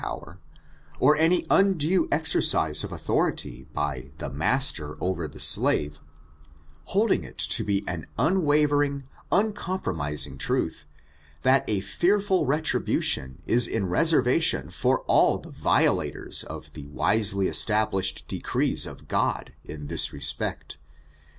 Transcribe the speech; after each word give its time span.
jn 0.01 0.03
powert 0.19 0.37
or 0.99 1.15
my 1.15 1.23
undiid 1.51 2.09
eneroue 2.09 2.83
of 2.83 2.89
authoriQf, 2.89 3.71
by 3.71 4.11
tbe 4.17 4.33
mastar 4.35 4.97
over 4.99 5.27
the 5.27 5.37
elave 5.37 5.99
^ 6.87 6.89
holidiiig 6.95 7.23
it 7.23 7.37
to 7.37 7.63
be 7.63 7.83
an 7.87 8.07
uawaveriag, 8.17 9.03
uncoia 9.31 9.83
\ 9.83 9.83
promisiiig 9.83 10.37
tmtbi 10.39 10.85
that 11.43 11.63
a 11.69 11.81
fearful 11.81 12.47
retribution 12.47 13.37
is 13.45 13.67
in 13.67 13.85
retenration 13.85 14.71
for 14.71 15.01
all 15.01 15.37
te 15.37 15.51
violatoca 15.51 16.45
of 16.45 16.73
the 16.73 16.85
wiaelj 16.87 17.47
established 17.47 18.27
decrees 18.27 18.87
of 18.87 19.05
Oodt 19.07 19.49
in 19.63 19.85
this 19.85 20.11
respect. 20.11 20.77